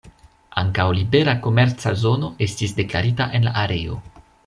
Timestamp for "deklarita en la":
2.83-3.55